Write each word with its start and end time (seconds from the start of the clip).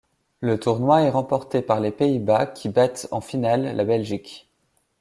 Le 0.39 0.59
tournoi 0.59 1.03
est 1.03 1.11
remporté 1.11 1.61
par 1.61 1.79
les 1.79 1.91
Pays-Bas 1.91 2.47
qui 2.47 2.69
battent 2.69 3.07
en 3.11 3.21
finale 3.21 3.75
la 3.75 3.83
Belgique. 3.83 4.49